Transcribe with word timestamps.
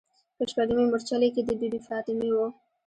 په 0.37 0.43
شپږمې 0.49 0.85
مورچلې 0.91 1.29
کې 1.35 1.41
د 1.47 1.49
بي 1.59 1.67
بي 1.71 1.79
فاطمې 1.87 2.29
و. 2.35 2.37